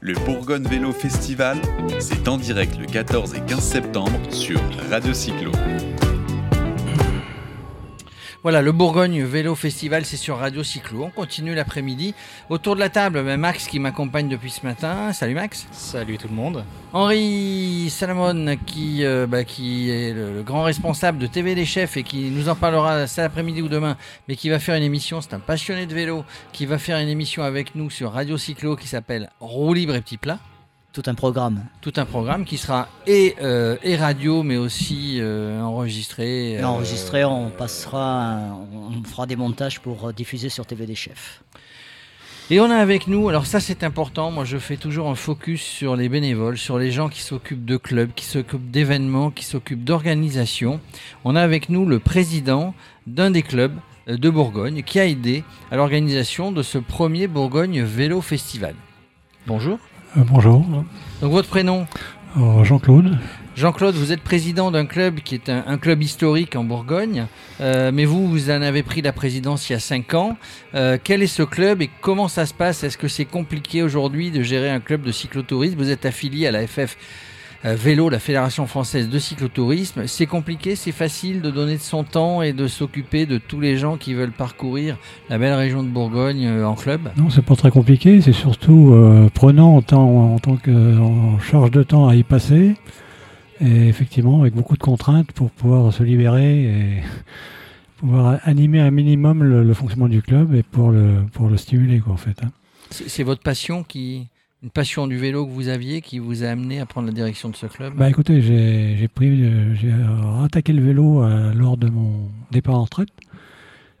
[0.00, 1.58] Le Bourgogne Vélo Festival,
[1.98, 5.52] c'est en direct le 14 et 15 septembre sur Radio Cyclo.
[8.44, 11.02] Voilà, le Bourgogne Vélo Festival, c'est sur Radio Cyclo.
[11.02, 12.14] On continue l'après-midi.
[12.50, 15.12] Autour de la table, ben, Max qui m'accompagne depuis ce matin.
[15.12, 15.66] Salut Max.
[15.72, 16.64] Salut tout le monde.
[16.92, 21.96] Henri Salomon qui, euh, bah, qui est le, le grand responsable de TV Les Chefs
[21.96, 23.96] et qui nous en parlera cet après-midi ou demain,
[24.28, 27.08] mais qui va faire une émission, c'est un passionné de vélo, qui va faire une
[27.08, 30.38] émission avec nous sur Radio Cyclo qui s'appelle Roue libre et petit plat.
[31.00, 31.64] Tout un programme.
[31.80, 36.58] Tout un programme qui sera et, euh, et radio, mais aussi euh, enregistré.
[36.58, 38.40] euh, Enregistré, on passera,
[38.72, 41.44] on fera des montages pour diffuser sur TV des chefs.
[42.50, 45.62] Et on a avec nous, alors ça c'est important, moi je fais toujours un focus
[45.62, 49.84] sur les bénévoles, sur les gens qui s'occupent de clubs, qui s'occupent d'événements, qui s'occupent
[49.84, 50.80] d'organisation.
[51.24, 52.74] On a avec nous le président
[53.06, 53.76] d'un des clubs
[54.08, 58.74] de Bourgogne qui a aidé à l'organisation de ce premier Bourgogne Vélo Festival.
[59.46, 59.78] Bonjour.
[60.16, 60.64] Euh, bonjour,
[61.20, 61.86] Donc votre prénom
[62.36, 63.18] Euh, Jean-Claude.
[63.56, 67.26] Jean-Claude, vous êtes président d'un club qui est un, un club historique en Bourgogne,
[67.60, 70.36] euh, mais vous, vous en avez pris la présidence il y a 5 ans.
[71.04, 72.84] Quel est ce club et comment ça se passe?
[72.84, 75.76] Est-ce que c'est compliqué aujourd'hui de gérer un club de cyclotourisme?
[75.76, 76.96] Vous êtes affilié à la FF
[77.64, 80.06] Vélo, la Fédération française de cyclotourisme.
[80.06, 83.76] C'est compliqué, c'est facile de donner de son temps et de s'occuper de tous les
[83.76, 84.96] gens qui veulent parcourir
[85.28, 88.92] la belle région de Bourgogne euh, en club Non, c'est pas très compliqué, c'est surtout
[88.92, 92.76] euh, prenant en, temps, en tant que en charge de temps à y passer.
[93.60, 97.02] Et effectivement, avec beaucoup de contraintes pour pouvoir se libérer et
[97.98, 101.98] pouvoir animer un minimum le, le fonctionnement du club et pour le, pour le stimuler,
[101.98, 102.40] quoi, en fait.
[102.44, 102.50] hein.
[102.90, 104.28] C'est votre passion qui...
[104.60, 107.48] Une passion du vélo que vous aviez qui vous a amené à prendre la direction
[107.48, 109.72] de ce club Bah écoutez, j'ai pris, euh,
[110.20, 113.10] rattaqué le vélo euh, lors de mon départ en retraite.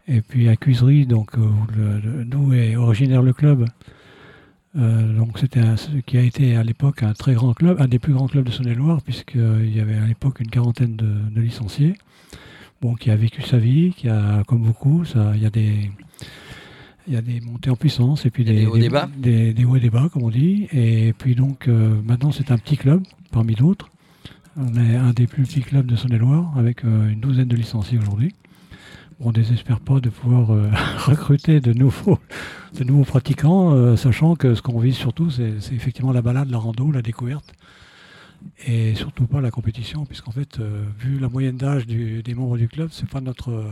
[0.08, 3.66] Et puis à Cuisery, donc euh, d'où est originaire le club.
[4.76, 5.60] Euh, c'était
[6.06, 8.50] qui a été à l'époque un très grand club, un des plus grands clubs de
[8.50, 11.94] Saône-et-Loire, puisqu'il y avait à l'époque une quarantaine de, licenciés.
[12.80, 15.90] Bon, qui a vécu sa vie, qui a, comme beaucoup, il y a des,
[17.08, 19.08] il y a des montées en puissance et puis des, des hauts et des bas.
[19.16, 20.68] des- des hauts et des bas, comme on dit.
[20.72, 23.02] Et puis donc euh, maintenant c'est un petit club
[23.32, 23.88] parmi d'autres.
[24.56, 27.98] On est un des plus petits clubs de Saône-et-Loire avec euh, une douzaine de licenciés
[27.98, 28.34] aujourd'hui.
[29.20, 32.18] On ne désespère pas de pouvoir euh, recruter de nouveaux,
[32.78, 36.90] de nouveaux pratiquants, sachant que ce qu'on vise surtout, c'est effectivement la balade, la rando,
[36.92, 37.52] la découverte,
[38.66, 40.60] et surtout pas la compétition, puisqu'en fait,
[41.00, 43.64] vu la moyenne d'âge des membres du club, c'est pas notre,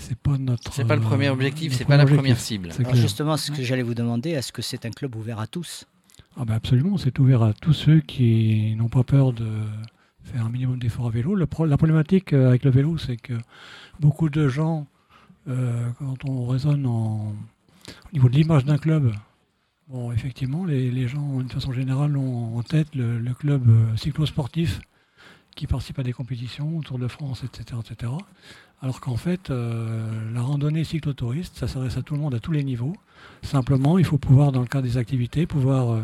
[0.00, 0.72] c'est pas notre.
[0.72, 2.68] C'est pas le premier euh, objectif, c'est pas la première cible.
[2.72, 5.46] C'est Alors justement, ce que j'allais vous demander, est-ce que c'est un club ouvert à
[5.46, 5.84] tous?
[6.36, 9.48] Ah ben absolument, c'est ouvert à tous ceux qui n'ont pas peur de
[10.24, 11.34] faire un minimum d'efforts à vélo.
[11.34, 13.34] Le pro- la problématique euh, avec le vélo, c'est que
[13.98, 14.86] beaucoup de gens,
[15.48, 19.12] euh, quand on raisonne en, au niveau de l'image d'un club,
[19.88, 23.64] bon, effectivement, les, les gens, d'une façon générale, ont en tête le, le club
[23.96, 24.80] cyclosportif
[25.56, 27.78] qui participe à des compétitions, Tour de France, etc.
[27.90, 28.12] etc.
[28.82, 32.52] Alors qu'en fait, euh, la randonnée cyclotouriste, ça s'adresse à tout le monde, à tous
[32.52, 32.94] les niveaux.
[33.42, 36.02] Simplement, il faut pouvoir, dans le cadre des activités, pouvoir euh,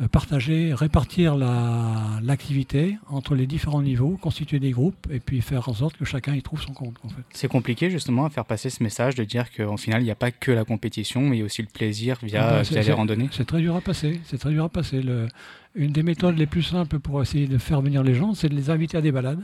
[0.00, 5.68] euh, partager, répartir la- l'activité entre les différents niveaux, constituer des groupes et puis faire
[5.68, 6.96] en sorte que chacun y trouve son compte.
[7.04, 7.22] En fait.
[7.30, 10.14] C'est compliqué justement à faire passer ce message de dire qu'au final, il n'y a
[10.16, 12.82] pas que la compétition, mais il y a aussi le plaisir via, Ah bah, via
[12.82, 13.28] les randonnées.
[13.30, 14.20] C'est très dur à passer.
[14.24, 15.02] C'est très dur à passer.
[15.02, 15.28] Le-
[15.74, 18.54] une des méthodes les plus simples pour essayer de faire venir les gens, c'est de
[18.54, 19.42] les inviter à des balades,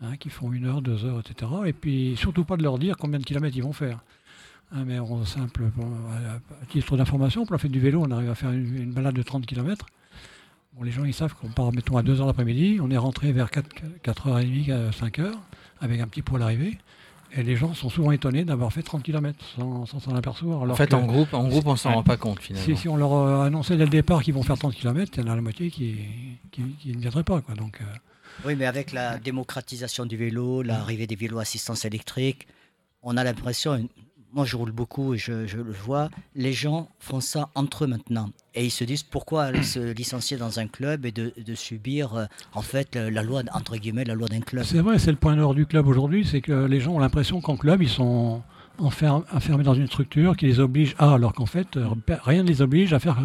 [0.00, 1.50] hein, qui font une heure, deux heures, etc.
[1.66, 4.00] Et puis surtout pas de leur dire combien de kilomètres ils vont faire.
[4.72, 8.30] Hein, mais on simple, bon, à, titre d'information, pour la fête du vélo, on arrive
[8.30, 9.86] à faire une, balade de 30 km.
[10.82, 13.50] Les gens ils savent qu'on part mettons à 2 heures l'après-midi, on est rentré vers
[13.50, 13.68] 4,
[14.04, 15.32] 4h30, 5h,
[15.80, 16.78] avec un petit pot à.
[17.36, 20.60] Et les gens sont souvent étonnés d'avoir fait 30 km sans sans s'en apercevoir.
[20.60, 22.64] En alors fait, que- en groupe, en groupe, on s'en rend pas compte finalement.
[22.66, 25.24] si, si on leur euh, annonçait dès le départ qu'ils vont faire 30 km, il
[25.24, 25.96] y en a la moitié qui,
[26.50, 27.40] qui, qui ne viendraient pas.
[27.42, 27.54] Quoi.
[27.54, 27.84] Donc, euh,
[28.46, 32.46] Oui, mais avec la démocratisation du vélo, l'arrivée des vélos à assistance électrique,
[33.02, 33.86] on a l'impression,
[34.32, 37.86] moi je roule beaucoup et je, je le vois, les gens font ça entre eux
[37.86, 38.30] maintenant.
[38.54, 42.24] Et ils se disent pourquoi se licencier dans un club et de, de subir euh,
[42.54, 44.64] en fait la loi, entre guillemets, la loi d'un club?
[44.64, 47.40] c'est vrai, c'est le point nord du club aujourd'hui, c'est que les gens ont l'impression
[47.40, 48.42] qu'en club, ils sont
[48.78, 51.86] enfermés dans une structure qui les oblige à, alors qu'en fait, euh,
[52.24, 53.16] rien ne les oblige à faire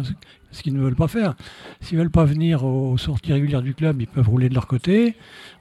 [0.50, 1.34] ce- qu'ils ne veulent pas faire.
[1.80, 4.66] S'ils ne veulent pas venir aux sorties régulières du club, ils peuvent rouler de leur
[4.66, 5.14] côté.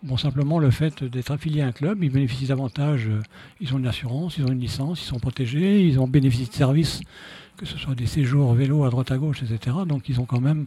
[0.04, 3.08] Bon, simplement, le fait d'être affilié à un club, ils bénéficient davantage.
[3.08, 3.22] euh,
[3.62, 6.54] Ils ont une assurance, ils ont une licence, ils sont protégés, ils ont bénéficié de
[6.54, 7.02] services,
[7.58, 9.78] que ce soit des séjours vélo à droite à gauche, etc.
[9.88, 10.66] Donc, ils ont quand même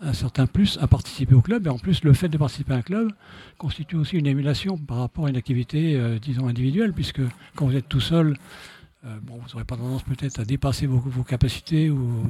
[0.00, 1.66] un certain plus à participer au club.
[1.66, 3.10] Et en plus, le fait de participer à un club
[3.56, 7.22] constitue aussi une émulation par rapport à une activité, euh, disons, individuelle, puisque
[7.56, 8.36] quand vous êtes tout seul,
[9.04, 12.24] euh, bon, vous n'aurez pas tendance peut-être à dépasser vos, vos capacités ou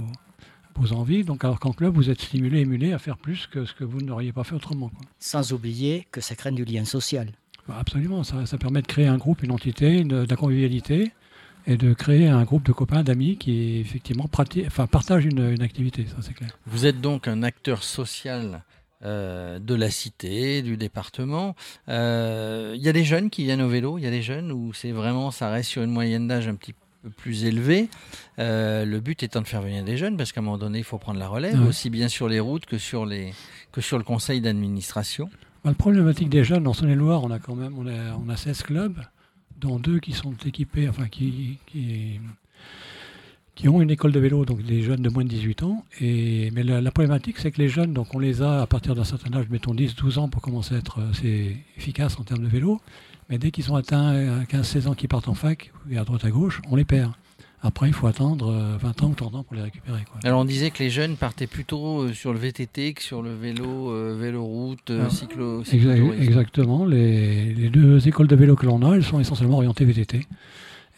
[0.75, 1.25] pose envie.
[1.25, 4.00] Donc, alors qu'en club, vous êtes stimulé, émulé à faire plus que ce que vous
[4.00, 4.91] n'auriez pas fait autrement.
[5.19, 7.32] Sans oublier que ça crée du lien social.
[7.69, 11.12] Absolument, ça, permet de créer un groupe, une entité, de, la convivialité
[11.69, 16.17] et de créer un groupe de copains, d'amis qui effectivement enfin, partagent une, activité, ça
[16.23, 16.50] c'est clair.
[16.67, 18.65] Vous êtes donc un acteur social
[19.05, 21.55] euh, de la cité, du département.
[21.88, 24.50] Euh, il y a des jeunes qui viennent au vélo, il y a des jeunes
[24.50, 27.88] où c'est vraiment, ça reste sur une moyenne d'âge un petit peu plus élevée?
[28.38, 30.85] Euh, le but étant de faire venir des jeunes, parce qu'à un moment donné, il
[30.85, 33.35] faut prendre la relève, aussi bien sur les routes que sur, les,
[33.73, 35.29] que sur le conseil d'administration.
[35.64, 38.37] Bah, la problématique des jeunes, dans Saône-et-Loire, on a quand même on a, on a
[38.37, 38.99] 16 clubs,
[39.61, 42.21] dont deux qui sont équipés, enfin qui, qui,
[43.69, 45.85] ont une école de vélo, donc des jeunes de moins de 18 ans.
[46.01, 49.05] Et, mais la, problématique, c'est que les jeunes, donc on les a à partir d'un
[49.05, 52.49] certain âge, mettons 10, 12 ans pour commencer à être assez efficaces en termes de
[52.49, 52.81] vélo.
[53.29, 56.31] Mais dès qu'ils ont atteint 15-16 ans, qu'ils partent en fac, et à droite à
[56.31, 57.13] gauche, on les perd.
[57.63, 60.05] Après, il faut attendre 20 euh, ans ou 30 ans pour les récupérer.
[60.23, 63.35] Alors, on disait que les jeunes partaient plutôt euh, sur le VTT que sur le
[63.35, 65.65] vélo, euh, vélo-route, cyclo,
[66.21, 66.85] Exactement.
[66.85, 70.27] Les, deux écoles de vélo que l'on a, elles sont essentiellement orientées VTT.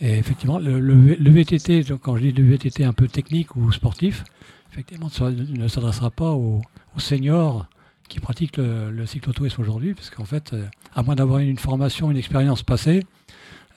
[0.03, 4.25] Et effectivement, le, VTT, quand je dis le VTT un peu technique ou sportif,
[4.73, 6.61] effectivement, ne s'adressera pas aux,
[6.99, 7.67] seniors
[8.11, 10.55] qui pratiquent le, le cyclotourisme aujourd'hui, parce qu'en fait,
[10.95, 13.07] à moins d'avoir une formation, une expérience passée,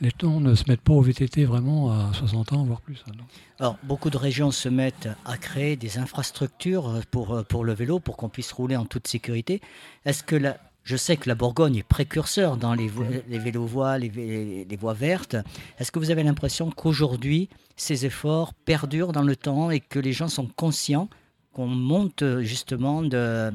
[0.02, 3.04] les gens ne se mettent pas au VTT vraiment à 60 ans, voire plus.
[3.08, 3.14] Hein,
[3.60, 8.00] Alors, beaucoup de régions se mettent à créer des infrastructures pour, euh, pour le vélo,
[8.00, 9.62] pour qu'on puisse rouler en toute sécurité.
[10.06, 12.92] Est-ce que la, je sais que la Bourgogne est précurseur dans les,
[13.30, 15.38] les vélos-voies, les, les, voies vertes.
[15.80, 17.48] Est-ce que vous avez l'impression qu'aujourd'hui,
[17.78, 21.08] ces efforts perdurent dans le temps et que les gens sont conscients
[21.54, 23.54] qu'on monte justement de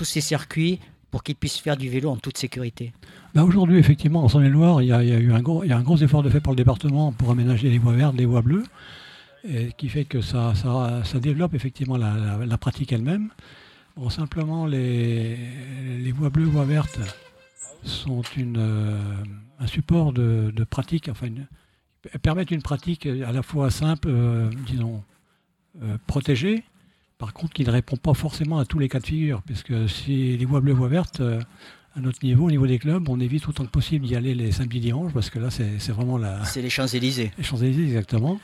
[0.00, 0.80] tous ces circuits
[1.10, 2.94] pour qu'ils puissent faire du vélo en toute sécurité
[3.34, 6.52] bah, Aujourd'hui, effectivement, en Saône-et-Loire, il, y, a eu un gros, effort de fait par
[6.52, 8.62] le département pour aménager les voies vertes, les voies bleues,
[9.46, 10.54] et qui fait que ça,
[11.16, 13.28] développe effectivement la, pratique elle-même.
[13.94, 15.36] Bon, simplement, les,
[16.16, 16.98] voies bleues, voies vertes
[17.84, 18.96] sont une, euh,
[19.58, 21.28] un support de, pratique, enfin,
[22.22, 25.04] permettent une pratique à la fois simple, euh, disons,
[25.82, 26.64] euh, protégée,
[27.20, 30.38] par contre, qui ne répond pas forcément à tous les cas de figure, puisque si
[30.38, 31.38] les voies bleues, voies vertes, euh,
[31.94, 34.52] à notre niveau, au niveau des clubs, on évite autant que possible d'y aller les
[34.52, 36.42] samedis dimanches, parce que là, c'est vraiment la.
[36.44, 37.30] C'est les Champs-Élysées.
[37.36, 38.40] Les Champs-Élysées, exactement.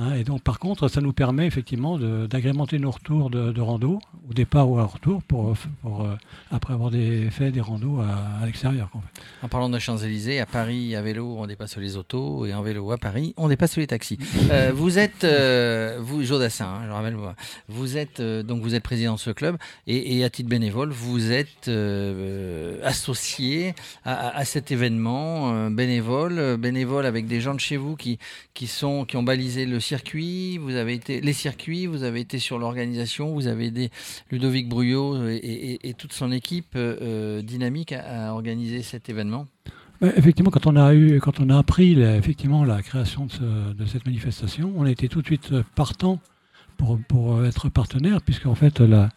[0.00, 3.98] Hein, et donc, par contre, ça nous permet effectivement d'agrémenter nos retours de, rando,
[4.30, 5.56] au départ ou à retour, pour,
[5.86, 6.16] euh,
[6.52, 8.90] après avoir des, fait des randos à, l'extérieur.
[9.42, 12.92] En, parlant de Champs-Élysées, à Paris, à vélo, on dépasse les autos, et en vélo
[12.92, 14.18] à Paris, on dépasse les taxis.
[14.50, 17.16] Euh, vous êtes, euh, vous, Jodassin, hein, je rappelle,
[17.68, 21.68] vous êtes, donc vous êtes président de ce club, et, à titre bénévole, vous êtes
[22.82, 23.74] associé
[24.04, 28.18] à, cet événement bénévole, bénévole avec des gens de chez vous qui,
[28.54, 32.38] qui, sont, qui ont balisé le circuits, vous avez été les circuits, vous avez été
[32.38, 33.90] sur l'organisation, vous avez aidé
[34.30, 39.46] Ludovic Bruyot et, toute son équipe euh, euh, dynamique à, organiser cet événement.
[40.02, 44.72] Effectivement, quand on a eu, quand on a appris effectivement la création de, cette manifestation,
[44.76, 46.20] on a été tout de suite partant
[46.76, 49.08] pour, être partenaire, puisque en fait la,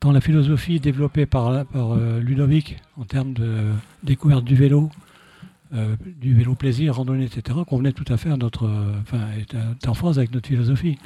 [0.00, 3.72] dans la philosophie développée par, par euh, Ludovic en termes de
[4.04, 4.88] découverte du vélo,
[5.74, 9.88] euh, du vélo plaisir, randonnée, etc., convenait tout à fait à notre, euh, enfin, est
[9.88, 10.98] en phase avec notre philosophie.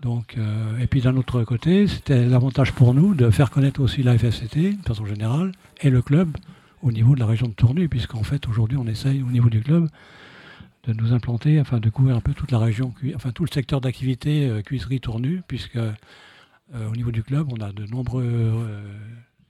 [0.00, 4.02] Donc, euh, et puis d'un autre côté, c'était l'avantage pour nous de faire connaître aussi
[4.02, 6.36] la FFCT, de façon générale, et le club
[6.82, 9.60] au niveau de la région de Tournus, puisqu'en fait aujourd'hui on essaye au niveau du
[9.60, 9.88] club
[10.84, 13.80] de nous implanter, enfin de couvrir un peu toute la région, enfin tout le secteur
[13.80, 15.78] d'activité cuisserie Tournus, puisque
[16.74, 18.58] au niveau du club on a de nombreux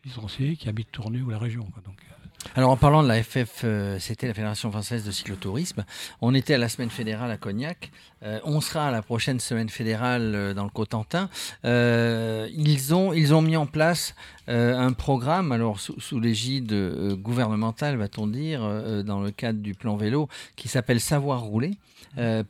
[0.04, 1.62] licenciés qui habitent Tournus ou la région.
[1.86, 1.96] donc,
[2.54, 5.84] alors en parlant de la FF, euh, c'était la Fédération française de cyclotourisme.
[6.20, 7.90] On était à la semaine fédérale à Cognac.
[8.22, 11.30] Euh, on sera à la prochaine semaine fédérale euh, dans le Cotentin.
[11.64, 14.14] ils, ont, ils ont mis en place
[14.48, 16.74] un programme, alors sous, l'égide
[17.14, 18.60] gouvernementale, va-t-on dire,
[19.04, 21.78] dans le cadre du plan vélo, qui s'appelle Savoir rouler.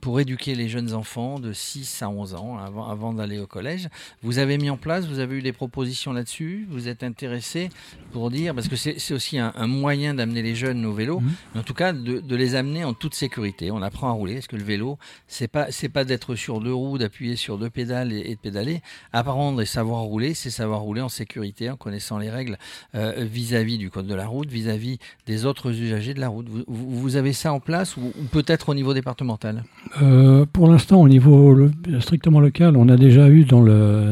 [0.00, 3.88] Pour éduquer les jeunes enfants de 6 à 11 ans avant, d'aller au collège.
[4.22, 7.68] Vous avez mis en place, vous avez eu des propositions là-dessus, vous êtes intéressé
[8.12, 11.32] pour dire, parce que c'est aussi un, moyen d'amener les jeunes au vélo, mhm.
[11.54, 13.70] mais en tout cas de, de, les amener en toute sécurité.
[13.70, 14.96] On apprend à rouler, parce que le vélo,
[15.26, 18.80] c'est pas, c'est pas d'être sur deux roues, d'appuyer sur deux pédales et, de pédaler.
[19.12, 22.56] Apprendre et savoir rouler, c'est savoir rouler en sécurité, en connaissant les règles
[22.94, 26.46] euh, vis-à-vis du code de la route, vis-à-vis des autres usagers de la route.
[26.48, 29.64] Vous, vous avez ça en place ou peut-être au niveau départemental?
[30.00, 31.68] Euh, pour l'instant, au niveau
[32.00, 33.64] strictement local, on a déjà eu dans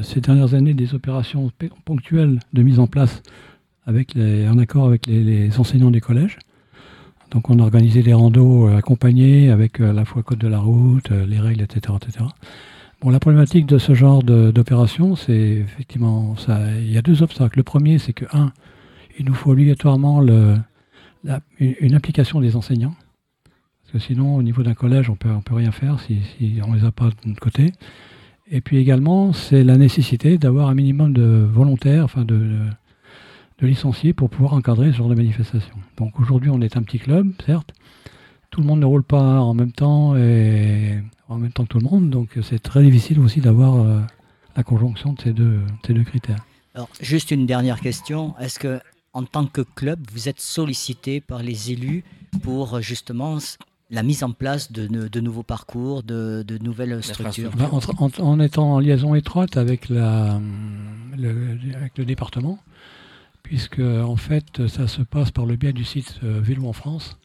[0.03, 1.51] ces dernières années des opérations
[1.85, 3.23] ponctuelles de mise en place
[3.87, 6.39] avec en accord avec les, enseignants des collèges.
[7.31, 10.49] Donc on a organisé des randos euh, accompagnés avec euh, à la fois code de
[10.49, 12.25] la route, les règles, etc., etc.
[13.01, 16.59] Bon, la problématique de ce genre d'opération, c'est effectivement ça.
[16.81, 17.57] Il y a deux obstacles.
[17.59, 18.53] Le premier, c'est que un,
[19.19, 20.21] il nous faut obligatoirement
[21.59, 22.95] une implication des enseignants.
[23.93, 26.21] Parce que sinon, au niveau d'un collège, on peut, ne peut rien faire si,
[26.63, 27.73] on ne les a pas de notre côté.
[28.51, 32.59] Et puis également, c'est la nécessité d'avoir un minimum de volontaires, enfin de,
[33.67, 35.75] licenciés pour pouvoir encadrer ce genre de manifestation.
[35.97, 37.73] Donc aujourd'hui, on est un petit club, certes.
[38.51, 40.99] Tout le monde ne roule pas en même temps et
[41.29, 44.01] en même temps que tout le monde, donc c'est très difficile aussi d'avoir euh,
[44.57, 46.45] la conjonction de ces deux, ces deux critères.
[46.75, 48.35] Alors, juste une dernière question.
[48.39, 48.81] Est-ce que
[49.13, 52.05] en tant que club, vous êtes sollicité par les élus
[52.43, 53.39] pour justement
[53.91, 57.51] la mise en place de, nouveaux parcours, de, nouvelles structures?
[57.57, 57.69] Ben,
[58.19, 60.41] en, étant en liaison étroite avec, la,
[61.17, 62.59] le, département,
[63.43, 67.19] puisque en fait ça se passe par le biais du site euh, Vélo en France,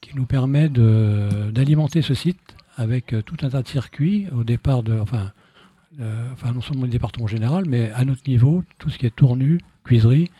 [0.00, 2.38] qui nous permet d'alimenter ce site
[2.76, 5.32] avec euh, tout un tas de circuits au départ de, enfin,
[6.00, 9.14] euh, enfin non seulement le département général, mais à notre niveau, tout ce qui est
[9.14, 10.30] tournu, cuiserie,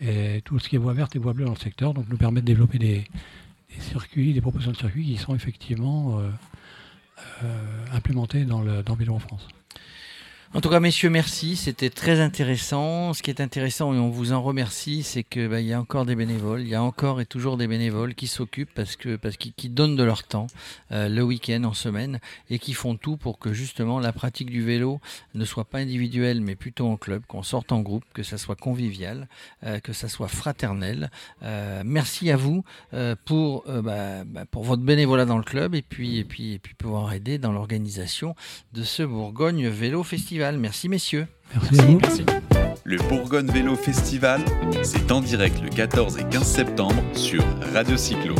[0.00, 2.16] et tout ce qui est voie verte et voie bleue dans le secteur, donc nous
[2.16, 3.04] permet de développer des,
[3.78, 6.20] circuits, des propositions de circuits qui sont effectivement
[7.92, 9.48] implémentées dans, le, dans Vélo en France.
[10.56, 11.56] En tout cas, messieurs, merci.
[11.56, 13.12] C'était très intéressant.
[13.12, 16.06] Ce qui est intéressant, et on vous en remercie, c'est qu'il bah, y a encore
[16.06, 16.60] des bénévoles.
[16.60, 19.96] Il y a encore et toujours des bénévoles qui s'occupent parce que parce qu'ils donnent
[19.96, 20.46] de leur temps
[20.92, 22.20] euh, le week-end, en semaine,
[22.50, 25.00] et qui font tout pour que justement la pratique du vélo
[25.34, 28.54] ne soit pas individuelle, mais plutôt en club, qu'on sorte en groupe, que ça soit
[28.54, 29.26] convivial,
[29.64, 31.10] euh, que ça soit fraternel.
[31.42, 32.62] Euh, merci à vous
[33.24, 36.74] pour bah, bah, pour votre bénévolat dans le club et puis et puis et puis
[36.74, 38.36] pouvoir aider dans l'organisation
[38.72, 40.43] de ce Bourgogne Vélo Festival.
[40.52, 41.26] Merci messieurs.
[41.72, 42.24] Merci,
[42.84, 44.40] Le Bourgogne Vélo Festival,
[44.82, 48.34] c'est en direct le 14 et 15 septembre sur Radio Cyclo.